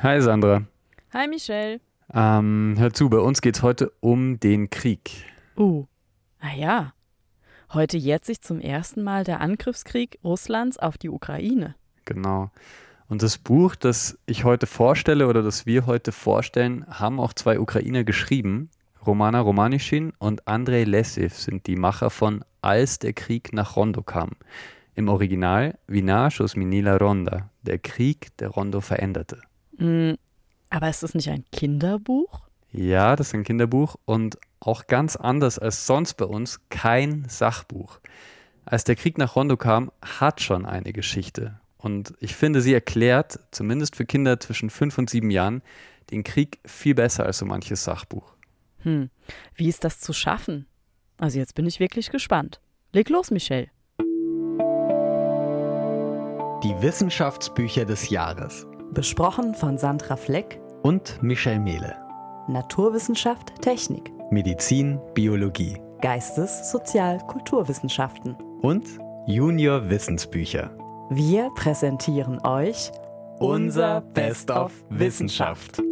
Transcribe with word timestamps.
Hi 0.00 0.22
Sandra. 0.22 0.62
Hi 1.12 1.26
Michelle. 1.26 1.80
Ähm, 2.14 2.76
hör 2.78 2.92
zu, 2.92 3.10
bei 3.10 3.18
uns 3.18 3.40
geht's 3.40 3.62
heute 3.62 3.90
um 3.98 4.38
den 4.38 4.70
Krieg. 4.70 5.10
Uh, 5.56 5.86
ah 6.38 6.54
ja. 6.56 6.92
Heute 7.72 7.96
jährt 7.96 8.24
sich 8.24 8.40
zum 8.40 8.60
ersten 8.60 9.02
Mal 9.02 9.24
der 9.24 9.40
Angriffskrieg 9.40 10.20
Russlands 10.22 10.78
auf 10.78 10.98
die 10.98 11.08
Ukraine. 11.08 11.74
Genau. 12.04 12.52
Und 13.08 13.24
das 13.24 13.38
Buch, 13.38 13.74
das 13.74 14.16
ich 14.26 14.44
heute 14.44 14.68
vorstelle 14.68 15.26
oder 15.26 15.42
das 15.42 15.66
wir 15.66 15.86
heute 15.86 16.12
vorstellen, 16.12 16.86
haben 16.88 17.18
auch 17.18 17.32
zwei 17.32 17.58
Ukrainer 17.58 18.04
geschrieben. 18.04 18.70
Romana 19.04 19.40
Romanischin 19.40 20.12
und 20.20 20.46
Andrei 20.46 20.84
Lesev 20.84 21.34
sind 21.34 21.66
die 21.66 21.76
Macher 21.76 22.10
von 22.10 22.44
Als 22.62 23.00
der 23.00 23.14
Krieg 23.14 23.52
nach 23.52 23.74
Rondo 23.74 24.02
kam. 24.02 24.30
Im 24.94 25.08
Original 25.08 25.76
Vinachos 25.88 26.54
Minila 26.54 26.98
Ronda, 26.98 27.50
der 27.62 27.80
Krieg, 27.80 28.36
der 28.36 28.50
Rondo 28.50 28.80
veränderte. 28.80 29.40
Mm, 29.78 30.14
aber 30.70 30.90
ist 30.90 31.02
das 31.02 31.14
nicht 31.14 31.30
ein 31.30 31.44
Kinderbuch? 31.50 32.42
Ja, 32.72 33.16
das 33.16 33.28
ist 33.28 33.34
ein 33.34 33.44
Kinderbuch 33.44 33.96
und 34.04 34.38
auch 34.60 34.86
ganz 34.86 35.16
anders 35.16 35.58
als 35.58 35.86
sonst 35.86 36.14
bei 36.14 36.26
uns 36.26 36.60
kein 36.68 37.24
Sachbuch. 37.28 38.00
Als 38.64 38.84
der 38.84 38.96
Krieg 38.96 39.16
nach 39.16 39.34
Rondo 39.34 39.56
kam, 39.56 39.90
hat 40.02 40.42
schon 40.42 40.66
eine 40.66 40.92
Geschichte. 40.92 41.58
Und 41.78 42.12
ich 42.20 42.34
finde, 42.34 42.60
sie 42.60 42.74
erklärt, 42.74 43.38
zumindest 43.50 43.96
für 43.96 44.04
Kinder 44.04 44.38
zwischen 44.40 44.68
fünf 44.68 44.98
und 44.98 45.08
sieben 45.08 45.30
Jahren, 45.30 45.62
den 46.10 46.24
Krieg 46.24 46.58
viel 46.66 46.94
besser 46.94 47.24
als 47.24 47.38
so 47.38 47.46
manches 47.46 47.84
Sachbuch. 47.84 48.34
Hm, 48.80 49.10
wie 49.54 49.68
ist 49.68 49.84
das 49.84 50.00
zu 50.00 50.12
schaffen? 50.12 50.66
Also 51.16 51.38
jetzt 51.38 51.54
bin 51.54 51.66
ich 51.66 51.80
wirklich 51.80 52.10
gespannt. 52.10 52.60
Leg 52.92 53.08
los, 53.08 53.30
Michelle. 53.30 53.68
Die 56.64 56.74
Wissenschaftsbücher 56.82 57.84
des 57.84 58.10
Jahres. 58.10 58.66
Besprochen 58.92 59.54
von 59.54 59.76
Sandra 59.76 60.16
Fleck 60.16 60.60
und 60.82 61.22
Michelle 61.22 61.60
Mehle. 61.60 61.96
Naturwissenschaft, 62.48 63.60
Technik. 63.60 64.10
Medizin, 64.30 64.98
Biologie. 65.14 65.76
Geistes-, 66.00 66.70
Sozial-, 66.70 67.18
Kulturwissenschaften. 67.26 68.34
Und 68.62 68.86
Junior 69.26 69.90
Wissensbücher. 69.90 70.70
Wir 71.10 71.50
präsentieren 71.54 72.40
euch 72.44 72.90
unser 73.38 74.00
Best 74.00 74.50
of 74.50 74.72
Wissenschaft. 74.88 75.82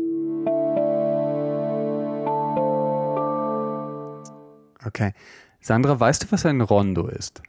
Okay. 4.86 5.12
Sandra, 5.60 6.00
weißt 6.00 6.24
du, 6.24 6.32
was 6.32 6.46
ein 6.46 6.62
Rondo 6.62 7.08
ist? 7.08 7.42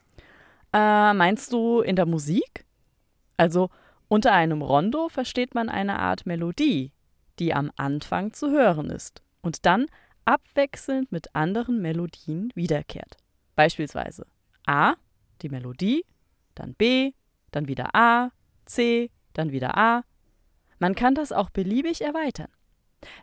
Äh, 0.73 1.13
meinst 1.13 1.53
du 1.53 1.79
in 1.79 1.95
der 1.95 2.05
Musik? 2.05 2.65
Also 3.37 3.69
unter 4.07 4.31
einem 4.33 4.61
Rondo 4.61 5.09
versteht 5.09 5.55
man 5.55 5.69
eine 5.69 5.99
Art 5.99 6.25
Melodie, 6.25 6.91
die 7.39 7.53
am 7.53 7.71
Anfang 7.75 8.33
zu 8.33 8.49
hören 8.51 8.89
ist 8.89 9.21
und 9.41 9.65
dann 9.65 9.87
abwechselnd 10.25 11.11
mit 11.11 11.35
anderen 11.35 11.81
Melodien 11.81 12.51
wiederkehrt. 12.55 13.17
Beispielsweise 13.55 14.25
A, 14.65 14.95
die 15.41 15.49
Melodie, 15.49 16.05
dann 16.55 16.73
B, 16.73 17.13
dann 17.51 17.67
wieder 17.67 17.95
A, 17.95 18.31
C, 18.65 19.09
dann 19.33 19.51
wieder 19.51 19.77
A. 19.77 20.03
Man 20.79 20.95
kann 20.95 21.15
das 21.15 21.31
auch 21.31 21.49
beliebig 21.49 22.01
erweitern. 22.01 22.49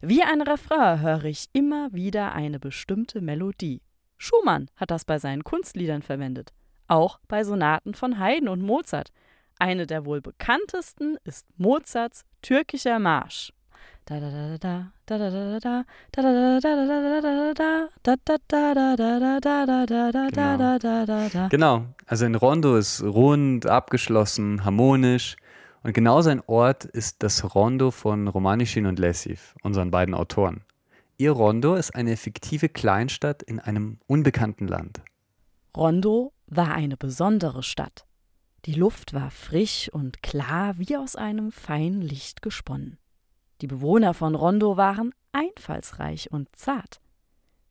Wie 0.00 0.22
ein 0.22 0.40
Refrain 0.42 1.00
höre 1.00 1.24
ich 1.24 1.46
immer 1.52 1.92
wieder 1.92 2.32
eine 2.32 2.58
bestimmte 2.58 3.20
Melodie. 3.20 3.82
Schumann 4.16 4.70
hat 4.76 4.90
das 4.90 5.04
bei 5.04 5.18
seinen 5.18 5.44
Kunstliedern 5.44 6.02
verwendet, 6.02 6.52
auch 6.88 7.18
bei 7.28 7.44
Sonaten 7.44 7.94
von 7.94 8.18
Haydn 8.18 8.48
und 8.48 8.62
Mozart. 8.62 9.12
Eine 9.58 9.86
der 9.86 10.04
wohl 10.04 10.20
bekanntesten 10.20 11.16
ist 11.24 11.46
Mozarts 11.56 12.24
türkischer 12.42 12.98
Marsch. 12.98 13.52
Genau, 21.48 21.86
also 22.06 22.24
ein 22.26 22.34
Rondo 22.34 22.76
ist 22.76 23.02
rund, 23.02 23.66
abgeschlossen, 23.66 24.64
harmonisch. 24.64 25.36
Und 25.82 25.94
genau 25.94 26.20
sein 26.20 26.42
Ort 26.46 26.84
ist 26.84 27.22
das 27.22 27.54
Rondo 27.54 27.90
von 27.90 28.28
Romanischin 28.28 28.86
und 28.86 28.98
Lessiv, 28.98 29.54
unseren 29.62 29.90
beiden 29.90 30.14
Autoren. 30.14 30.64
Ihr 31.16 31.30
Rondo 31.30 31.74
ist 31.74 31.94
eine 31.94 32.16
fiktive 32.16 32.68
Kleinstadt 32.68 33.42
in 33.42 33.60
einem 33.60 33.98
unbekannten 34.06 34.66
Land. 34.66 35.00
Rondo 35.76 36.32
war 36.46 36.74
eine 36.74 36.96
besondere 36.96 37.62
Stadt. 37.62 38.04
Die 38.66 38.74
Luft 38.74 39.12
war 39.12 39.30
frisch 39.30 39.90
und 39.92 40.22
klar 40.22 40.78
wie 40.78 40.96
aus 40.96 41.16
einem 41.16 41.52
feinen 41.52 42.00
Licht 42.00 42.40
gesponnen. 42.40 42.98
Die 43.60 43.66
Bewohner 43.66 44.14
von 44.14 44.34
Rondo 44.34 44.76
waren 44.76 45.12
einfallsreich 45.32 46.30
und 46.30 46.48
zart. 46.56 47.00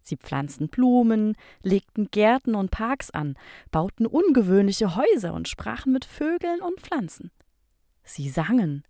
Sie 0.02 0.18
pflanzten 0.18 0.68
Blumen, 0.68 1.36
legten 1.62 2.12
Gärten 2.12 2.56
und 2.56 2.72
Parks 2.72 3.10
an, 3.10 3.36
bauten 3.72 4.06
ungewöhnliche 4.06 4.96
Häuser 4.96 5.34
und 5.34 5.48
sprachen 5.48 5.94
mit 5.94 6.06
Vögeln 6.06 6.62
und 6.62 6.80
Pflanzen. 6.82 7.32
Sie 8.04 8.30
sangen, 8.30 8.84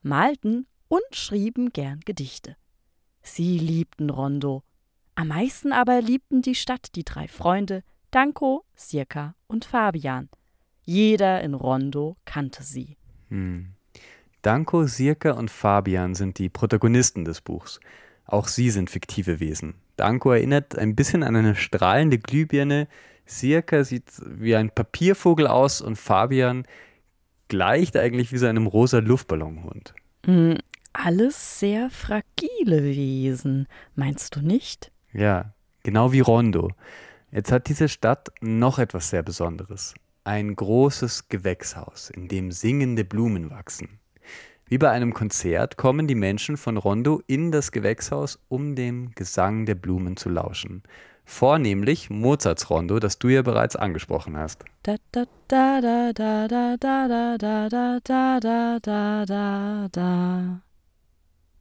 malten 0.00 0.66
und 0.88 1.02
schrieben 1.12 1.72
gern 1.72 2.00
Gedichte. 2.00 2.56
Sie 3.20 3.58
liebten 3.58 4.10
Rondo. 4.10 4.62
Am 5.16 5.28
meisten 5.28 5.72
aber 5.72 6.00
liebten 6.00 6.40
die 6.40 6.54
Stadt 6.54 6.94
die 6.94 7.04
drei 7.04 7.28
Freunde 7.28 7.82
Danko, 8.10 8.64
Sirka 8.76 9.34
und 9.48 9.64
Fabian. 9.64 10.28
Jeder 10.84 11.40
in 11.42 11.54
Rondo 11.54 12.16
kannte 12.24 12.62
sie. 12.62 12.96
Hm. 13.30 13.68
Danko, 14.42 14.86
Sirka 14.86 15.32
und 15.32 15.50
Fabian 15.50 16.14
sind 16.14 16.38
die 16.38 16.50
Protagonisten 16.50 17.24
des 17.24 17.40
Buchs. 17.40 17.80
Auch 18.26 18.48
sie 18.48 18.70
sind 18.70 18.90
fiktive 18.90 19.40
Wesen. 19.40 19.74
Danko 19.96 20.32
erinnert 20.32 20.76
ein 20.76 20.94
bisschen 20.94 21.22
an 21.22 21.36
eine 21.36 21.54
strahlende 21.54 22.18
Glühbirne, 22.18 22.88
Sirka 23.26 23.84
sieht 23.84 24.12
wie 24.26 24.54
ein 24.54 24.70
Papiervogel 24.70 25.46
aus 25.46 25.80
und 25.80 25.96
Fabian 25.96 26.66
gleicht 27.48 27.96
eigentlich 27.96 28.32
wie 28.32 28.38
so 28.38 28.46
einem 28.46 28.66
rosa 28.66 28.98
Luftballonhund. 28.98 29.94
Mm, 30.26 30.54
alles 30.92 31.58
sehr 31.58 31.90
fragile 31.90 32.82
Wesen, 32.82 33.66
meinst 33.94 34.36
du 34.36 34.40
nicht? 34.40 34.92
Ja, 35.12 35.54
genau 35.82 36.12
wie 36.12 36.20
Rondo. 36.20 36.72
Jetzt 37.30 37.50
hat 37.50 37.68
diese 37.68 37.88
Stadt 37.88 38.30
noch 38.40 38.78
etwas 38.78 39.10
sehr 39.10 39.22
Besonderes 39.22 39.94
ein 40.24 40.56
großes 40.56 41.28
Gewächshaus, 41.28 42.10
in 42.10 42.28
dem 42.28 42.50
singende 42.50 43.04
Blumen 43.04 43.50
wachsen. 43.50 44.00
Wie 44.66 44.78
bei 44.78 44.90
einem 44.90 45.12
Konzert 45.12 45.76
kommen 45.76 46.08
die 46.08 46.14
Menschen 46.14 46.56
von 46.56 46.78
Rondo 46.78 47.22
in 47.26 47.52
das 47.52 47.70
Gewächshaus, 47.70 48.38
um 48.48 48.74
dem 48.74 49.10
Gesang 49.14 49.66
der 49.66 49.74
Blumen 49.74 50.16
zu 50.16 50.30
lauschen. 50.30 50.82
Vornehmlich 51.26 52.10
Mozarts 52.10 52.70
Rondo, 52.70 52.98
das 52.98 53.18
du 53.18 53.28
ja 53.28 53.42
bereits 53.42 53.76
angesprochen 53.76 54.36
hast. 54.36 54.64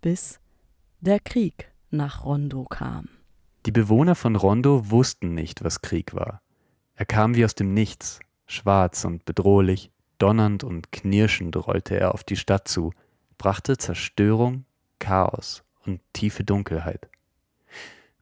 Bis 0.02 0.40
der 1.02 1.20
Krieg 1.20 1.72
nach 1.92 2.26
Rondo 2.26 2.64
kam. 2.64 3.10
Die 3.66 3.72
Bewohner 3.72 4.16
von 4.16 4.36
Rondo 4.36 4.90
wussten 4.90 5.34
nicht, 5.34 5.64
was 5.64 5.82
Krieg 5.82 6.14
war. 6.14 6.42
Er 6.96 7.06
kam 7.06 7.36
wie 7.36 7.46
aus 7.46 7.56
dem 7.56 7.74
Nichts 7.74 8.20
schwarz 8.54 9.06
und 9.06 9.26
bedrohlich, 9.26 9.92
Donnernd 10.18 10.64
und 10.64 10.92
knirschend 10.92 11.56
rollte 11.56 12.00
er 12.00 12.14
auf 12.14 12.24
die 12.24 12.38
Stadt 12.38 12.68
zu, 12.68 12.94
brachte 13.38 13.78
Zerstörung, 13.78 14.66
Chaos 15.00 15.64
und 15.86 16.00
tiefe 16.14 16.44
Dunkelheit. 16.44 17.10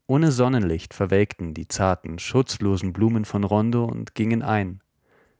Ohne 0.08 0.31
Sonnenlicht 0.31 0.94
verwelkten 0.94 1.53
die 1.53 1.68
zarten, 1.68 2.20
schutzlosen 2.20 2.91
Blumen 2.91 3.24
von 3.24 3.44
Rondo 3.44 3.86
und 3.86 4.16
gingen 4.16 4.41
ein. 4.41 4.81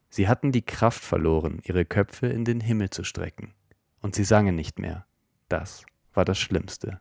Sie 0.10 0.28
hatten 0.28 0.52
die 0.52 0.62
Kraft 0.62 1.04
verloren, 1.04 1.60
ihre 1.64 1.84
Köpfe 1.84 2.28
in 2.28 2.46
den 2.46 2.62
Himmel 2.62 2.90
zu 2.90 3.04
strecken. 3.04 3.54
Und 4.02 4.16
sie 4.16 4.24
sangen 4.24 4.56
nicht 4.56 4.80
mehr. 4.80 5.06
Das 5.50 5.86
war 6.14 6.26
das 6.26 6.38
Schlimmste. 6.38 7.00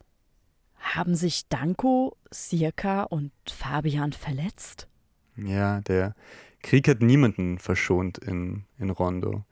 Haben 0.80 1.14
sich 1.14 1.48
Danko, 1.48 2.16
Sirka 2.30 3.02
und 3.02 3.32
Fabian 3.46 4.12
verletzt? 4.12 4.88
Ja, 5.36 5.80
der 5.82 6.14
Krieg 6.62 6.88
hat 6.88 7.00
niemanden 7.00 7.58
verschont 7.58 8.18
in, 8.18 8.64
in 8.78 8.90
Rondo. 8.90 9.44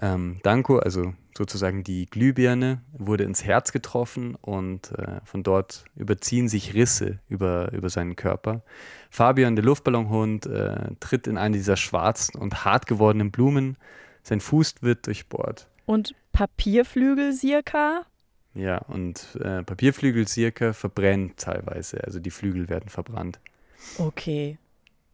Ähm, 0.00 0.38
Danko, 0.42 0.78
also 0.78 1.14
sozusagen 1.36 1.84
die 1.84 2.06
Glühbirne, 2.06 2.82
wurde 2.92 3.24
ins 3.24 3.44
Herz 3.44 3.72
getroffen 3.72 4.34
und 4.34 4.92
äh, 4.92 5.20
von 5.24 5.42
dort 5.42 5.84
überziehen 5.96 6.48
sich 6.48 6.74
Risse 6.74 7.20
über, 7.28 7.72
über 7.72 7.88
seinen 7.90 8.16
Körper. 8.16 8.62
Fabian, 9.10 9.56
der 9.56 9.64
Luftballonhund, 9.64 10.46
äh, 10.46 10.90
tritt 11.00 11.26
in 11.26 11.38
eine 11.38 11.56
dieser 11.56 11.76
schwarzen 11.76 12.40
und 12.40 12.64
hart 12.64 12.86
gewordenen 12.86 13.30
Blumen. 13.30 13.76
Sein 14.22 14.40
Fuß 14.40 14.76
wird 14.80 15.06
durchbohrt. 15.06 15.68
Und 15.86 16.14
Papierflügel 16.32 17.32
Sirka? 17.32 18.06
Ja, 18.54 18.78
und 18.78 19.36
äh, 19.40 19.62
Papierflügel 19.62 20.26
Sirka 20.26 20.72
verbrennt 20.72 21.38
teilweise, 21.38 22.02
also 22.04 22.20
die 22.20 22.30
Flügel 22.30 22.68
werden 22.68 22.88
verbrannt. 22.88 23.38
Okay. 23.98 24.58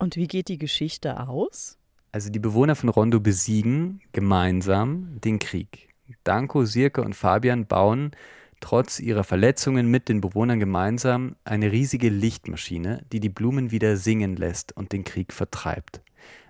Und 0.00 0.17
wie 0.17 0.26
geht 0.26 0.49
die 0.49 0.56
Geschichte 0.56 1.29
aus? 1.29 1.76
Also 2.11 2.31
die 2.31 2.38
Bewohner 2.38 2.75
von 2.75 2.88
Rondo 2.88 3.20
besiegen 3.20 4.00
gemeinsam 4.12 5.20
den 5.20 5.38
Krieg. 5.38 5.91
Danko, 6.25 6.64
Sirke 6.64 7.02
und 7.02 7.14
Fabian 7.14 7.67
bauen 7.67 8.12
trotz 8.61 8.99
ihrer 8.99 9.25
Verletzungen 9.25 9.91
mit 9.91 10.08
den 10.08 10.23
Bewohnern 10.23 10.58
gemeinsam 10.58 11.37
eine 11.44 11.70
riesige 11.70 12.08
Lichtmaschine, 12.08 13.05
die 13.12 13.20
die 13.20 13.29
Blumen 13.29 13.70
wieder 13.73 13.99
singen 13.99 14.37
lässt 14.37 14.75
und 14.75 14.93
den 14.93 15.05
Krieg 15.05 15.35
vertreibt. 15.35 16.00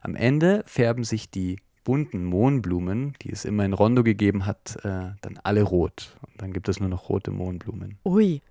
Am 0.01 0.15
Ende 0.15 0.63
färben 0.67 1.03
sich 1.03 1.29
die 1.29 1.59
bunten 1.83 2.25
Mohnblumen, 2.25 3.15
die 3.23 3.33
es 3.33 3.45
immer 3.45 3.65
in 3.65 3.73
Rondo 3.73 4.05
gegeben 4.05 4.47
hat, 4.47 4.77
äh, 4.85 5.11
dann 5.23 5.41
alle 5.43 5.63
rot. 5.63 6.17
Und 6.23 6.41
dann 6.41 6.53
gibt 6.53 6.69
es 6.69 6.79
nur 6.79 6.89
noch 6.89 7.09
rote 7.09 7.33
Mohnblumen. 7.33 7.99
Ui, 8.05 8.43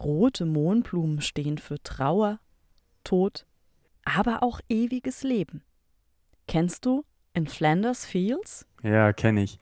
rote 0.00 0.46
Mohnblumen 0.46 1.20
stehen 1.20 1.58
für 1.58 1.82
Trauer, 1.82 2.40
Tod, 3.04 3.44
aber 4.04 4.42
auch 4.42 4.60
ewiges 4.68 5.22
Leben. 5.22 5.62
Kennst 6.48 6.84
du 6.86 7.04
In 7.34 7.46
Flanders 7.46 8.04
Fields? 8.04 8.66
Ja, 8.82 9.12
kenne 9.12 9.42
ich. 9.42 9.58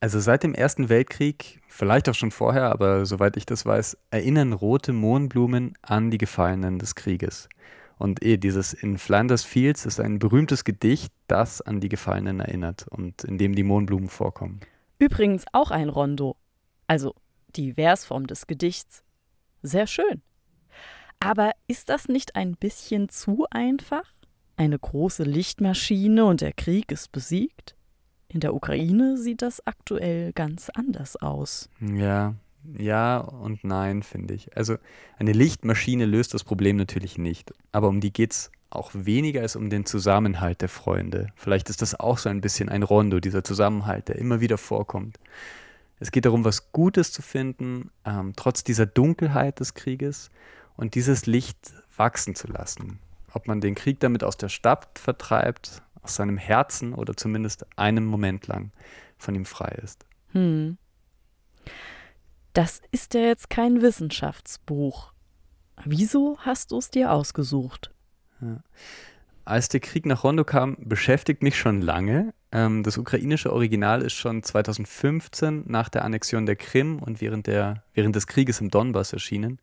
Also 0.00 0.20
seit 0.20 0.42
dem 0.42 0.54
Ersten 0.54 0.90
Weltkrieg, 0.90 1.62
vielleicht 1.66 2.08
auch 2.08 2.14
schon 2.14 2.30
vorher, 2.30 2.70
aber 2.70 3.06
soweit 3.06 3.36
ich 3.36 3.46
das 3.46 3.64
weiß, 3.64 3.96
erinnern 4.10 4.52
rote 4.52 4.92
Mohnblumen 4.92 5.72
an 5.80 6.10
die 6.10 6.18
Gefallenen 6.18 6.78
des 6.78 6.94
Krieges. 6.94 7.48
Und 7.96 8.22
eh, 8.22 8.36
dieses 8.36 8.74
In 8.74 8.98
Flanders 8.98 9.44
Fields 9.44 9.86
ist 9.86 10.00
ein 10.00 10.18
berühmtes 10.18 10.64
Gedicht, 10.64 11.12
das 11.26 11.62
an 11.62 11.80
die 11.80 11.88
Gefallenen 11.88 12.40
erinnert 12.40 12.86
und 12.88 13.24
in 13.24 13.38
dem 13.38 13.54
die 13.54 13.62
Mohnblumen 13.62 14.08
vorkommen. 14.08 14.60
Übrigens 14.98 15.44
auch 15.52 15.70
ein 15.70 15.88
Rondo, 15.88 16.36
also 16.86 17.14
die 17.56 17.72
Versform 17.72 18.26
des 18.26 18.46
Gedichts. 18.46 19.02
Sehr 19.62 19.86
schön. 19.86 20.22
Aber 21.24 21.52
ist 21.68 21.88
das 21.88 22.08
nicht 22.08 22.36
ein 22.36 22.54
bisschen 22.54 23.08
zu 23.08 23.46
einfach? 23.50 24.04
Eine 24.56 24.78
große 24.78 25.22
Lichtmaschine 25.22 26.26
und 26.26 26.42
der 26.42 26.52
Krieg 26.52 26.92
ist 26.92 27.12
besiegt? 27.12 27.74
In 28.28 28.40
der 28.40 28.54
Ukraine 28.54 29.16
sieht 29.16 29.40
das 29.40 29.66
aktuell 29.66 30.34
ganz 30.34 30.68
anders 30.68 31.16
aus. 31.16 31.70
Ja, 31.80 32.34
ja 32.76 33.16
und 33.20 33.64
nein, 33.64 34.02
finde 34.02 34.34
ich. 34.34 34.54
Also 34.54 34.76
eine 35.16 35.32
Lichtmaschine 35.32 36.04
löst 36.04 36.34
das 36.34 36.44
Problem 36.44 36.76
natürlich 36.76 37.16
nicht. 37.16 37.54
Aber 37.72 37.88
um 37.88 38.02
die 38.02 38.12
geht 38.12 38.32
es 38.32 38.50
auch 38.68 38.90
weniger 38.92 39.40
als 39.40 39.56
um 39.56 39.70
den 39.70 39.86
Zusammenhalt 39.86 40.60
der 40.60 40.68
Freunde. 40.68 41.28
Vielleicht 41.36 41.70
ist 41.70 41.80
das 41.80 41.98
auch 41.98 42.18
so 42.18 42.28
ein 42.28 42.42
bisschen 42.42 42.68
ein 42.68 42.82
Rondo, 42.82 43.18
dieser 43.18 43.42
Zusammenhalt, 43.42 44.08
der 44.08 44.16
immer 44.16 44.42
wieder 44.42 44.58
vorkommt. 44.58 45.18
Es 46.00 46.10
geht 46.10 46.26
darum, 46.26 46.44
was 46.44 46.70
Gutes 46.70 47.12
zu 47.12 47.22
finden, 47.22 47.90
ähm, 48.04 48.34
trotz 48.36 48.62
dieser 48.62 48.84
Dunkelheit 48.84 49.60
des 49.60 49.72
Krieges 49.72 50.30
und 50.76 50.94
dieses 50.94 51.26
Licht 51.26 51.74
wachsen 51.96 52.34
zu 52.34 52.48
lassen. 52.48 52.98
Ob 53.32 53.46
man 53.46 53.60
den 53.60 53.74
Krieg 53.74 54.00
damit 54.00 54.24
aus 54.24 54.36
der 54.36 54.48
Stadt 54.48 54.98
vertreibt 54.98 55.82
aus 56.02 56.16
seinem 56.16 56.36
Herzen 56.36 56.94
oder 56.94 57.16
zumindest 57.16 57.66
einen 57.76 58.04
Moment 58.04 58.46
lang 58.46 58.70
von 59.16 59.34
ihm 59.34 59.44
frei 59.44 59.78
ist. 59.82 60.04
Hm. 60.32 60.76
Das 62.52 62.82
ist 62.92 63.14
ja 63.14 63.22
jetzt 63.22 63.50
kein 63.50 63.82
Wissenschaftsbuch. 63.82 65.12
Wieso 65.84 66.36
hast 66.38 66.70
du 66.70 66.78
es 66.78 66.90
dir 66.90 67.10
ausgesucht? 67.10 67.90
Ja. 68.40 68.62
Als 69.44 69.68
der 69.68 69.80
Krieg 69.80 70.06
nach 70.06 70.24
Rondo 70.24 70.44
kam, 70.44 70.76
beschäftigt 70.78 71.42
mich 71.42 71.58
schon 71.58 71.82
lange. 71.82 72.32
Ähm, 72.52 72.82
das 72.82 72.96
ukrainische 72.96 73.52
Original 73.52 74.00
ist 74.02 74.14
schon 74.14 74.42
2015 74.42 75.64
nach 75.66 75.88
der 75.88 76.04
Annexion 76.04 76.46
der 76.46 76.56
Krim 76.56 76.98
und 76.98 77.20
während, 77.20 77.46
der, 77.46 77.82
während 77.92 78.16
des 78.16 78.26
Krieges 78.26 78.60
im 78.60 78.70
Donbass 78.70 79.12
erschienen. 79.12 79.58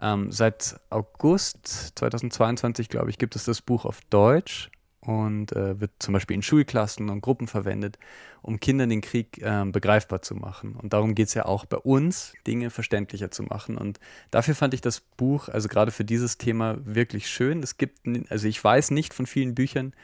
Ähm, 0.00 0.32
seit 0.32 0.80
August 0.88 1.98
2022, 1.98 2.88
glaube 2.88 3.10
ich, 3.10 3.18
gibt 3.18 3.36
es 3.36 3.44
das 3.44 3.60
Buch 3.60 3.84
auf 3.84 4.00
Deutsch 4.08 4.70
und 5.00 5.52
äh, 5.52 5.80
wird 5.80 5.92
zum 5.98 6.14
Beispiel 6.14 6.34
in 6.34 6.42
Schulklassen 6.42 7.08
und 7.08 7.20
Gruppen 7.20 7.48
verwendet, 7.48 7.98
um 8.42 8.60
Kindern 8.60 8.90
den 8.90 9.00
Krieg 9.00 9.38
äh, 9.42 9.64
begreifbar 9.64 10.22
zu 10.22 10.34
machen. 10.34 10.74
Und 10.76 10.92
darum 10.92 11.14
geht 11.14 11.28
es 11.28 11.34
ja 11.34 11.46
auch 11.46 11.64
bei 11.64 11.78
uns, 11.78 12.34
Dinge 12.46 12.70
verständlicher 12.70 13.30
zu 13.30 13.42
machen. 13.42 13.76
Und 13.76 13.98
dafür 14.30 14.54
fand 14.54 14.74
ich 14.74 14.80
das 14.80 15.00
Buch, 15.00 15.48
also 15.48 15.68
gerade 15.68 15.90
für 15.90 16.04
dieses 16.04 16.38
Thema, 16.38 16.78
wirklich 16.84 17.28
schön. 17.28 17.62
Es 17.62 17.76
gibt, 17.76 18.00
also 18.30 18.46
ich 18.46 18.62
weiß 18.62 18.90
nicht 18.90 19.14
von 19.14 19.26
vielen 19.26 19.54
Büchern, 19.54 19.94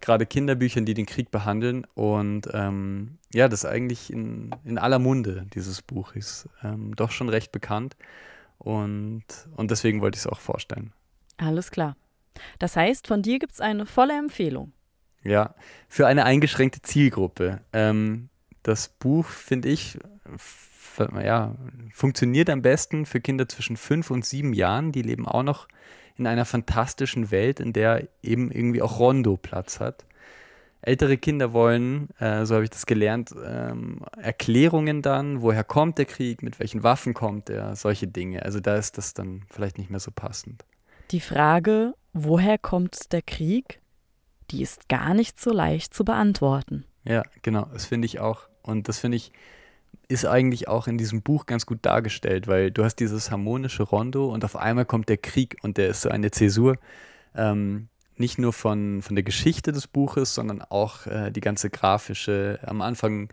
gerade 0.00 0.26
Kinderbüchern, 0.26 0.84
die 0.84 0.94
den 0.94 1.06
Krieg 1.06 1.30
behandeln. 1.30 1.86
Und 1.94 2.48
ähm, 2.52 3.18
ja, 3.32 3.48
das 3.48 3.64
ist 3.64 3.70
eigentlich 3.70 4.12
in, 4.12 4.50
in 4.64 4.78
aller 4.78 4.98
Munde, 4.98 5.46
dieses 5.54 5.80
Buch 5.80 6.14
ist 6.14 6.48
ähm, 6.62 6.94
doch 6.96 7.10
schon 7.10 7.28
recht 7.28 7.52
bekannt. 7.52 7.96
Und, 8.62 9.24
und 9.56 9.70
deswegen 9.72 10.00
wollte 10.00 10.16
ich 10.16 10.22
es 10.22 10.26
auch 10.26 10.38
vorstellen. 10.38 10.92
Alles 11.36 11.70
klar. 11.72 11.96
Das 12.58 12.76
heißt, 12.76 13.08
von 13.08 13.22
dir 13.22 13.38
gibt 13.38 13.52
es 13.52 13.60
eine 13.60 13.86
volle 13.86 14.16
Empfehlung. 14.16 14.72
Ja, 15.24 15.54
für 15.88 16.06
eine 16.06 16.24
eingeschränkte 16.24 16.80
Zielgruppe. 16.82 17.60
Ähm, 17.72 18.28
das 18.62 18.88
Buch, 18.88 19.26
finde 19.26 19.68
ich, 19.68 19.98
ja, 20.98 21.56
funktioniert 21.92 22.50
am 22.50 22.62
besten 22.62 23.06
für 23.06 23.20
Kinder 23.20 23.48
zwischen 23.48 23.76
fünf 23.76 24.10
und 24.10 24.24
sieben 24.24 24.52
Jahren. 24.52 24.92
Die 24.92 25.02
leben 25.02 25.26
auch 25.26 25.42
noch 25.42 25.66
in 26.16 26.26
einer 26.26 26.44
fantastischen 26.44 27.30
Welt, 27.30 27.58
in 27.58 27.72
der 27.72 28.08
eben 28.22 28.52
irgendwie 28.52 28.82
auch 28.82 28.98
Rondo 28.98 29.36
Platz 29.36 29.80
hat. 29.80 30.04
Ältere 30.82 31.16
Kinder 31.16 31.52
wollen, 31.52 32.08
äh, 32.18 32.44
so 32.44 32.54
habe 32.54 32.64
ich 32.64 32.70
das 32.70 32.86
gelernt, 32.86 33.32
ähm, 33.44 34.00
Erklärungen 34.20 35.00
dann, 35.00 35.40
woher 35.40 35.62
kommt 35.62 35.98
der 35.98 36.06
Krieg, 36.06 36.42
mit 36.42 36.58
welchen 36.58 36.82
Waffen 36.82 37.14
kommt 37.14 37.48
er, 37.50 37.76
solche 37.76 38.08
Dinge. 38.08 38.42
Also 38.42 38.58
da 38.58 38.76
ist 38.76 38.98
das 38.98 39.14
dann 39.14 39.42
vielleicht 39.48 39.78
nicht 39.78 39.90
mehr 39.90 40.00
so 40.00 40.10
passend. 40.10 40.64
Die 41.12 41.20
Frage, 41.20 41.94
woher 42.12 42.58
kommt 42.58 43.12
der 43.12 43.22
Krieg, 43.22 43.80
die 44.50 44.60
ist 44.60 44.88
gar 44.88 45.14
nicht 45.14 45.40
so 45.40 45.52
leicht 45.52 45.94
zu 45.94 46.04
beantworten. 46.04 46.84
Ja, 47.04 47.22
genau, 47.42 47.66
das 47.72 47.86
finde 47.86 48.06
ich 48.06 48.18
auch. 48.18 48.48
Und 48.62 48.88
das 48.88 48.98
finde 48.98 49.16
ich, 49.16 49.32
ist 50.08 50.26
eigentlich 50.26 50.66
auch 50.66 50.88
in 50.88 50.98
diesem 50.98 51.22
Buch 51.22 51.46
ganz 51.46 51.64
gut 51.64 51.78
dargestellt, 51.82 52.48
weil 52.48 52.70
du 52.70 52.84
hast 52.84 52.96
dieses 52.96 53.30
harmonische 53.30 53.84
Rondo 53.84 54.32
und 54.32 54.44
auf 54.44 54.56
einmal 54.56 54.84
kommt 54.84 55.08
der 55.08 55.16
Krieg 55.16 55.56
und 55.62 55.78
der 55.78 55.88
ist 55.88 56.02
so 56.02 56.08
eine 56.08 56.32
Zäsur. 56.32 56.76
Ähm, 57.34 57.88
nicht 58.16 58.38
nur 58.38 58.52
von, 58.52 59.02
von 59.02 59.16
der 59.16 59.22
Geschichte 59.22 59.72
des 59.72 59.86
Buches, 59.86 60.34
sondern 60.34 60.62
auch 60.62 61.06
äh, 61.06 61.30
die 61.30 61.40
ganze 61.40 61.70
grafische. 61.70 62.58
Am 62.62 62.82
Anfang 62.82 63.28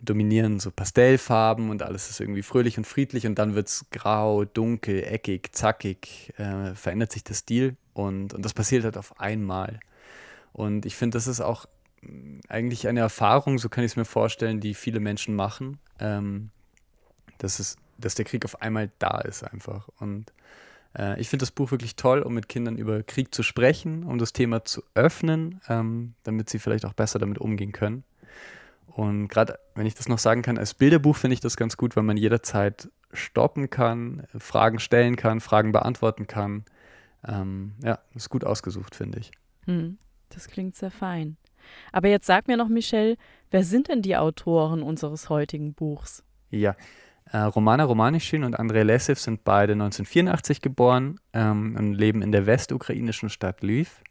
dominieren 0.00 0.60
so 0.60 0.70
Pastellfarben 0.70 1.70
und 1.70 1.82
alles 1.82 2.10
ist 2.10 2.20
irgendwie 2.20 2.42
fröhlich 2.42 2.76
und 2.78 2.86
friedlich 2.86 3.26
und 3.26 3.38
dann 3.38 3.54
wird 3.54 3.68
es 3.68 3.86
grau, 3.90 4.44
dunkel, 4.44 5.02
eckig, 5.04 5.54
zackig, 5.54 6.32
äh, 6.38 6.74
verändert 6.74 7.12
sich 7.12 7.24
der 7.24 7.34
Stil 7.34 7.76
und, 7.94 8.34
und 8.34 8.44
das 8.44 8.52
passiert 8.52 8.84
halt 8.84 8.96
auf 8.96 9.20
einmal. 9.20 9.80
Und 10.52 10.86
ich 10.86 10.96
finde, 10.96 11.16
das 11.16 11.26
ist 11.26 11.40
auch 11.40 11.66
mm, 12.02 12.40
eigentlich 12.48 12.88
eine 12.88 13.00
Erfahrung, 13.00 13.58
so 13.58 13.68
kann 13.68 13.84
ich 13.84 13.92
es 13.92 13.96
mir 13.96 14.04
vorstellen, 14.04 14.60
die 14.60 14.74
viele 14.74 15.00
Menschen 15.00 15.34
machen, 15.34 15.78
ähm, 15.98 16.50
dass, 17.38 17.58
es, 17.58 17.76
dass 17.98 18.14
der 18.14 18.24
Krieg 18.26 18.44
auf 18.44 18.60
einmal 18.60 18.90
da 18.98 19.20
ist 19.20 19.44
einfach. 19.44 19.88
Und 19.98 20.32
äh, 20.96 21.20
ich 21.20 21.28
finde 21.28 21.42
das 21.42 21.50
Buch 21.50 21.70
wirklich 21.70 21.96
toll, 21.96 22.22
um 22.22 22.34
mit 22.34 22.48
Kindern 22.48 22.76
über 22.76 23.02
Krieg 23.02 23.34
zu 23.34 23.42
sprechen, 23.42 24.04
um 24.04 24.18
das 24.18 24.32
Thema 24.32 24.64
zu 24.64 24.82
öffnen, 24.94 25.60
ähm, 25.68 26.14
damit 26.22 26.50
sie 26.50 26.58
vielleicht 26.58 26.84
auch 26.84 26.94
besser 26.94 27.18
damit 27.18 27.38
umgehen 27.38 27.72
können. 27.72 28.04
Und 28.86 29.28
gerade, 29.28 29.58
wenn 29.74 29.86
ich 29.86 29.94
das 29.94 30.08
noch 30.08 30.18
sagen 30.18 30.42
kann, 30.42 30.56
als 30.56 30.72
Bilderbuch 30.72 31.16
finde 31.16 31.34
ich 31.34 31.40
das 31.40 31.56
ganz 31.56 31.76
gut, 31.76 31.96
weil 31.96 32.02
man 32.02 32.16
jederzeit 32.16 32.88
stoppen 33.12 33.68
kann, 33.68 34.26
Fragen 34.38 34.78
stellen 34.78 35.16
kann, 35.16 35.40
Fragen 35.40 35.72
beantworten 35.72 36.26
kann. 36.26 36.64
Ähm, 37.26 37.74
ja, 37.82 37.98
ist 38.14 38.30
gut 38.30 38.44
ausgesucht, 38.44 38.94
finde 38.94 39.18
ich. 39.18 39.32
Hm, 39.66 39.98
das 40.30 40.48
klingt 40.48 40.76
sehr 40.76 40.90
fein. 40.90 41.36
Aber 41.92 42.08
jetzt 42.08 42.26
sag 42.26 42.48
mir 42.48 42.56
noch, 42.56 42.68
Michelle, 42.68 43.16
wer 43.50 43.64
sind 43.64 43.88
denn 43.88 44.00
die 44.00 44.16
Autoren 44.16 44.82
unseres 44.82 45.28
heutigen 45.28 45.74
Buchs? 45.74 46.22
Ja, 46.50 46.76
äh, 47.32 47.38
Romana 47.38 47.84
Romanischin 47.84 48.44
und 48.44 48.58
Andrei 48.58 48.82
Lesev 48.82 49.18
sind 49.18 49.44
beide 49.44 49.72
1984 49.72 50.62
geboren 50.62 51.18
ähm, 51.32 51.76
und 51.78 51.94
leben 51.94 52.22
in 52.22 52.32
der 52.32 52.46
westukrainischen 52.46 53.30
Stadt 53.30 53.62
Lviv. 53.62 54.02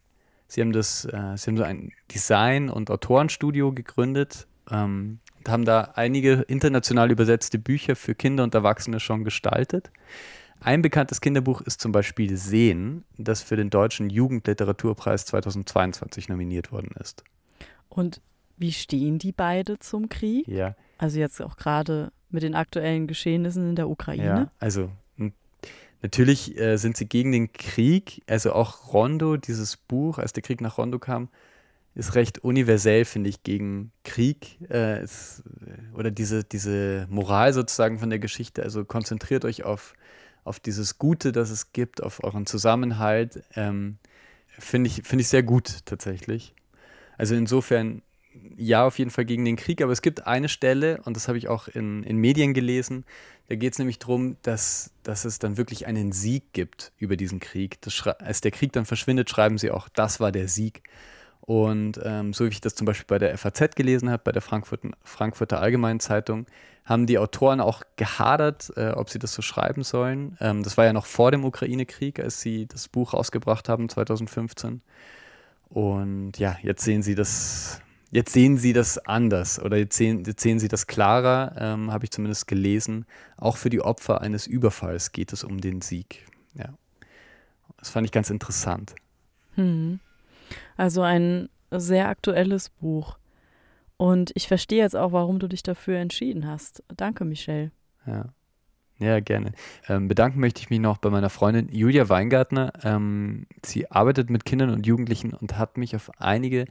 Sie 0.47 0.61
haben, 0.61 0.73
das, 0.73 1.05
äh, 1.05 1.35
sie 1.37 1.49
haben 1.49 1.57
so 1.57 1.63
ein 1.63 1.91
Design- 2.11 2.69
und 2.69 2.91
Autorenstudio 2.91 3.71
gegründet, 3.73 4.47
ähm, 4.71 5.19
und 5.37 5.49
haben 5.49 5.65
da 5.65 5.91
einige 5.95 6.43
international 6.47 7.11
übersetzte 7.11 7.59
Bücher 7.59 7.95
für 7.95 8.15
Kinder 8.15 8.43
und 8.43 8.55
Erwachsene 8.55 8.99
schon 8.99 9.23
gestaltet. 9.23 9.91
Ein 10.59 10.81
bekanntes 10.81 11.21
Kinderbuch 11.21 11.61
ist 11.61 11.81
zum 11.81 11.91
Beispiel 11.91 12.35
Sehen, 12.37 13.03
das 13.17 13.43
für 13.43 13.55
den 13.55 13.69
Deutschen 13.69 14.09
Jugendliteraturpreis 14.09 15.25
2022 15.25 16.29
nominiert 16.29 16.71
worden 16.71 16.91
ist. 16.99 17.23
Und 17.89 18.21
wie 18.57 18.71
stehen 18.71 19.19
die 19.19 19.31
beide 19.31 19.77
zum 19.79 20.09
Krieg? 20.09 20.47
Ja. 20.47 20.75
Also 20.97 21.19
jetzt 21.19 21.41
auch 21.41 21.57
gerade 21.57 22.11
mit 22.29 22.43
den 22.43 22.55
aktuellen 22.55 23.07
Geschehnissen 23.07 23.69
in 23.69 23.75
der 23.75 23.89
Ukraine? 23.89 24.25
Ja, 24.25 24.51
also 24.59 24.89
natürlich 26.01 26.57
äh, 26.59 26.77
sind 26.77 26.97
sie 26.97 27.07
gegen 27.07 27.31
den 27.31 27.51
Krieg. 27.51 28.21
Also 28.27 28.53
auch 28.53 28.93
Rondo, 28.93 29.37
dieses 29.37 29.75
Buch, 29.75 30.19
als 30.19 30.33
der 30.33 30.43
Krieg 30.43 30.61
nach 30.61 30.77
Rondo 30.77 30.99
kam, 30.99 31.29
ist 31.95 32.13
recht 32.13 32.39
universell, 32.39 33.05
finde 33.05 33.29
ich, 33.29 33.41
gegen 33.43 33.91
Krieg 34.03 34.59
äh, 34.69 35.01
ist, 35.01 35.43
oder 35.95 36.11
diese, 36.11 36.43
diese 36.43 37.07
Moral 37.09 37.53
sozusagen 37.53 37.99
von 37.99 38.09
der 38.09 38.19
Geschichte. 38.19 38.63
Also 38.63 38.85
konzentriert 38.85 39.45
euch 39.45 39.63
auf, 39.63 39.95
auf 40.43 40.59
dieses 40.59 40.99
Gute, 40.99 41.31
das 41.31 41.49
es 41.49 41.71
gibt, 41.71 42.03
auf 42.03 42.23
euren 42.23 42.45
Zusammenhalt. 42.45 43.43
Ähm, 43.55 43.97
finde 44.47 44.89
ich, 44.89 45.03
find 45.03 45.21
ich 45.21 45.29
sehr 45.29 45.43
gut 45.43 45.85
tatsächlich. 45.85 46.53
Also 47.17 47.33
insofern 47.33 48.01
ja, 48.57 48.85
auf 48.85 48.99
jeden 48.99 49.11
Fall 49.11 49.25
gegen 49.25 49.45
den 49.45 49.55
Krieg, 49.55 49.81
aber 49.81 49.91
es 49.91 50.01
gibt 50.01 50.27
eine 50.27 50.49
Stelle, 50.49 51.01
und 51.03 51.15
das 51.15 51.27
habe 51.27 51.37
ich 51.37 51.47
auch 51.47 51.67
in, 51.67 52.03
in 52.03 52.17
Medien 52.17 52.53
gelesen, 52.53 53.05
da 53.47 53.55
geht 53.55 53.73
es 53.73 53.79
nämlich 53.79 53.99
darum, 53.99 54.37
dass, 54.41 54.91
dass 55.03 55.25
es 55.25 55.39
dann 55.39 55.57
wirklich 55.57 55.85
einen 55.85 56.11
Sieg 56.11 56.51
gibt 56.53 56.93
über 56.97 57.15
diesen 57.15 57.39
Krieg. 57.39 57.79
Das 57.81 58.01
als 58.07 58.41
der 58.41 58.51
Krieg 58.51 58.73
dann 58.73 58.85
verschwindet, 58.85 59.29
schreiben 59.29 59.57
sie 59.57 59.69
auch, 59.69 59.87
das 59.89 60.19
war 60.19 60.31
der 60.31 60.47
Sieg. 60.47 60.81
Und 61.41 61.99
ähm, 62.03 62.33
so 62.33 62.45
wie 62.45 62.49
ich 62.49 62.61
das 62.61 62.73
zum 62.73 62.85
Beispiel 62.85 63.05
bei 63.07 63.19
der 63.19 63.37
FAZ 63.37 63.75
gelesen 63.75 64.09
habe, 64.09 64.23
bei 64.23 64.31
der 64.31 64.41
Frankfurter, 64.41 64.89
Frankfurter 65.03 65.61
Allgemeinen 65.61 65.99
Zeitung, 65.99 66.47
haben 66.85 67.05
die 67.05 67.19
Autoren 67.19 67.59
auch 67.59 67.83
gehadert, 67.97 68.71
äh, 68.75 68.91
ob 68.91 69.11
sie 69.11 69.19
das 69.19 69.33
so 69.33 69.43
schreiben 69.43 69.83
sollen. 69.83 70.37
Ähm, 70.39 70.63
das 70.63 70.75
war 70.77 70.85
ja 70.85 70.93
noch 70.93 71.05
vor 71.05 71.31
dem 71.31 71.45
Ukraine-Krieg, 71.45 72.19
als 72.19 72.41
sie 72.41 72.65
das 72.65 72.87
Buch 72.87 73.13
rausgebracht 73.13 73.69
haben, 73.69 73.89
2015. 73.89 74.81
Und 75.69 76.37
ja, 76.39 76.57
jetzt 76.63 76.83
sehen 76.83 77.03
sie 77.03 77.15
das, 77.15 77.81
jetzt 78.15 78.31
sehen 78.31 78.57
sie 78.57 78.71
das 78.71 78.97
anders 78.97 79.61
oder 79.61 79.75
jetzt 79.75 79.97
sehen, 79.97 80.23
jetzt 80.25 80.41
sehen 80.41 80.57
sie 80.57 80.69
das 80.69 80.87
klarer, 80.87 81.53
ähm, 81.59 81.91
habe 81.91 82.05
ich 82.05 82.11
zumindest 82.11 82.47
gelesen. 82.47 83.05
Auch 83.35 83.57
für 83.57 83.69
die 83.69 83.81
Opfer 83.81 84.21
eines 84.21 84.47
Überfalls 84.47 85.11
geht 85.11 85.33
es 85.33 85.43
um 85.43 85.59
den 85.59 85.81
Sieg. 85.81 86.25
Ja. 86.53 86.69
Das 87.77 87.89
fand 87.89 88.05
ich 88.05 88.13
ganz 88.13 88.29
interessant. 88.29 88.95
Hm. 89.55 89.99
Also 90.77 91.01
ein 91.01 91.49
sehr 91.71 92.07
aktuelles 92.07 92.69
Buch. 92.69 93.17
Und 93.97 94.31
ich 94.35 94.47
verstehe 94.47 94.81
jetzt 94.81 94.95
auch, 94.95 95.11
warum 95.11 95.39
du 95.39 95.49
dich 95.49 95.61
dafür 95.61 95.97
entschieden 95.99 96.47
hast. 96.47 96.83
Danke, 96.95 97.25
Michelle. 97.25 97.71
Ja. 98.07 98.29
Ja, 98.97 99.19
gerne. 99.19 99.51
Ähm, 99.89 100.07
bedanken 100.07 100.39
möchte 100.39 100.61
ich 100.61 100.69
mich 100.69 100.79
noch 100.79 100.99
bei 100.99 101.09
meiner 101.09 101.29
Freundin 101.29 101.67
Julia 101.69 102.07
Weingartner. 102.07 102.71
Ähm, 102.81 103.45
sie 103.61 103.91
arbeitet 103.91 104.29
mit 104.29 104.45
Kindern 104.45 104.69
und 104.69 104.87
Jugendlichen 104.87 105.33
und 105.33 105.57
hat 105.57 105.77
mich 105.77 105.97
auf 105.97 106.09
einige 106.17 106.65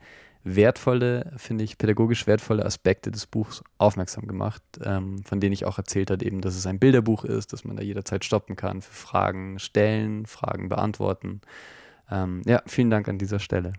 wertvolle, 0.45 1.33
finde 1.37 1.63
ich, 1.63 1.77
pädagogisch 1.77 2.27
wertvolle 2.27 2.65
Aspekte 2.65 3.11
des 3.11 3.25
Buchs 3.25 3.63
aufmerksam 3.79 4.27
gemacht, 4.27 4.61
ähm, 4.83 5.23
von 5.23 5.39
denen 5.39 5.53
ich 5.53 5.65
auch 5.65 5.79
erzählt 5.79 6.11
habe, 6.11 6.23
eben, 6.23 6.39
dass 6.39 6.55
es 6.55 6.67
ein 6.67 6.79
Bilderbuch 6.79 7.25
ist, 7.25 7.51
dass 7.51 7.65
man 7.65 7.75
da 7.75 7.83
jederzeit 7.83 8.23
stoppen 8.23 8.55
kann 8.55 8.83
für 8.83 8.93
Fragen 8.93 9.57
stellen, 9.57 10.27
Fragen 10.27 10.69
beantworten. 10.69 11.41
Ähm, 12.11 12.43
ja, 12.45 12.61
vielen 12.67 12.91
Dank 12.91 13.09
an 13.09 13.17
dieser 13.17 13.39
Stelle. 13.39 13.73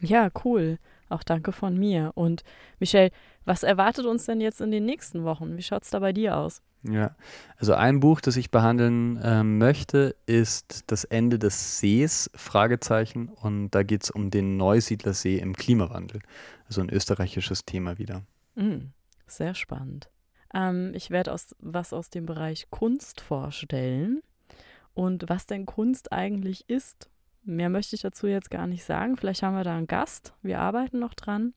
Ja, 0.00 0.30
cool. 0.44 0.78
Auch 1.10 1.22
danke 1.22 1.52
von 1.52 1.76
mir. 1.76 2.12
Und 2.14 2.42
Michelle, 2.78 3.10
was 3.44 3.62
erwartet 3.62 4.06
uns 4.06 4.24
denn 4.24 4.40
jetzt 4.40 4.60
in 4.60 4.70
den 4.70 4.86
nächsten 4.86 5.24
Wochen? 5.24 5.56
Wie 5.56 5.62
schaut 5.62 5.82
es 5.82 5.90
da 5.90 5.98
bei 5.98 6.12
dir 6.12 6.36
aus? 6.36 6.62
Ja, 6.82 7.14
also 7.58 7.74
ein 7.74 8.00
Buch, 8.00 8.20
das 8.22 8.36
ich 8.36 8.50
behandeln 8.50 9.18
äh, 9.18 9.42
möchte, 9.42 10.16
ist 10.24 10.84
Das 10.86 11.04
Ende 11.04 11.38
des 11.38 11.78
Sees, 11.78 12.30
Fragezeichen. 12.34 13.28
Und 13.28 13.70
da 13.70 13.82
geht 13.82 14.04
es 14.04 14.10
um 14.10 14.30
den 14.30 14.56
Neusiedlersee 14.56 15.38
im 15.38 15.54
Klimawandel. 15.54 16.20
Also 16.66 16.80
ein 16.80 16.88
österreichisches 16.88 17.64
Thema 17.66 17.98
wieder. 17.98 18.22
Mm, 18.54 18.92
sehr 19.26 19.54
spannend. 19.54 20.08
Ähm, 20.54 20.92
ich 20.94 21.10
werde 21.10 21.32
aus, 21.32 21.54
was 21.58 21.92
aus 21.92 22.08
dem 22.08 22.24
Bereich 22.24 22.70
Kunst 22.70 23.20
vorstellen. 23.20 24.22
Und 24.94 25.28
was 25.28 25.46
denn 25.46 25.66
Kunst 25.66 26.12
eigentlich 26.12 26.68
ist 26.68 27.10
Mehr 27.42 27.70
möchte 27.70 27.96
ich 27.96 28.02
dazu 28.02 28.26
jetzt 28.26 28.50
gar 28.50 28.66
nicht 28.66 28.84
sagen. 28.84 29.16
Vielleicht 29.16 29.42
haben 29.42 29.56
wir 29.56 29.64
da 29.64 29.74
einen 29.74 29.86
Gast. 29.86 30.34
Wir 30.42 30.60
arbeiten 30.60 30.98
noch 30.98 31.14
dran. 31.14 31.54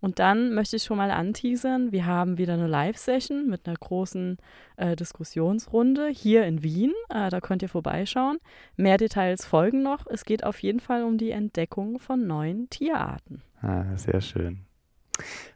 Und 0.00 0.18
dann 0.18 0.54
möchte 0.54 0.76
ich 0.76 0.84
schon 0.84 0.96
mal 0.96 1.10
anteasern. 1.10 1.92
Wir 1.92 2.06
haben 2.06 2.38
wieder 2.38 2.54
eine 2.54 2.66
Live-Session 2.66 3.48
mit 3.48 3.66
einer 3.66 3.76
großen 3.76 4.38
äh, 4.76 4.96
Diskussionsrunde 4.96 6.08
hier 6.08 6.46
in 6.46 6.62
Wien. 6.62 6.92
Äh, 7.10 7.28
da 7.28 7.40
könnt 7.40 7.62
ihr 7.62 7.68
vorbeischauen. 7.68 8.38
Mehr 8.76 8.96
Details 8.96 9.44
folgen 9.44 9.82
noch. 9.82 10.06
Es 10.06 10.24
geht 10.24 10.42
auf 10.42 10.58
jeden 10.62 10.80
Fall 10.80 11.04
um 11.04 11.18
die 11.18 11.30
Entdeckung 11.30 11.98
von 11.98 12.26
neuen 12.26 12.70
Tierarten. 12.70 13.42
Ah, 13.60 13.96
sehr 13.96 14.22
schön. 14.22 14.60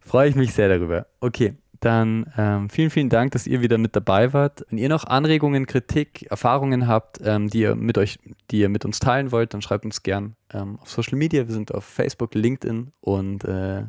Freue 0.00 0.28
ich 0.28 0.36
mich 0.36 0.52
sehr 0.52 0.68
darüber. 0.68 1.06
Okay, 1.20 1.54
dann 1.80 2.30
ähm, 2.36 2.68
vielen, 2.68 2.90
vielen 2.90 3.08
Dank, 3.08 3.32
dass 3.32 3.46
ihr 3.46 3.62
wieder 3.62 3.78
mit 3.78 3.96
dabei 3.96 4.32
wart. 4.32 4.64
Wenn 4.68 4.78
ihr 4.78 4.88
noch 4.88 5.04
Anregungen, 5.04 5.66
Kritik, 5.66 6.26
Erfahrungen 6.30 6.86
habt, 6.86 7.18
ähm, 7.24 7.48
die 7.48 7.60
ihr 7.60 7.74
mit 7.74 7.96
euch, 7.98 8.18
die 8.50 8.60
ihr 8.60 8.68
mit 8.68 8.84
uns 8.84 8.98
teilen 8.98 9.32
wollt, 9.32 9.54
dann 9.54 9.62
schreibt 9.62 9.84
uns 9.84 10.02
gern 10.02 10.36
ähm, 10.52 10.78
auf 10.80 10.90
Social 10.90 11.16
Media. 11.16 11.46
Wir 11.46 11.54
sind 11.54 11.74
auf 11.74 11.84
Facebook, 11.84 12.34
LinkedIn 12.34 12.92
und 13.00 13.44
äh, 13.44 13.84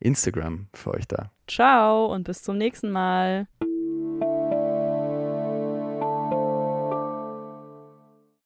Instagram 0.00 0.66
für 0.74 0.92
euch 0.92 1.06
da. 1.06 1.30
Ciao 1.46 2.12
und 2.12 2.24
bis 2.24 2.42
zum 2.42 2.58
nächsten 2.58 2.90
Mal. 2.90 3.46